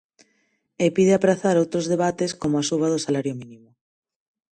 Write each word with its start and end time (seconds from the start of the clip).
E 0.83 0.85
pide 0.95 1.13
aprazar 1.15 1.55
outros 1.63 1.85
debates 1.93 2.31
como 2.41 2.55
a 2.57 2.67
suba 2.69 2.87
do 2.93 3.03
salario 3.05 3.33
mínimo. 3.41 3.69